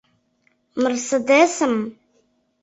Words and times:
«Мерседесым»... 0.81 1.73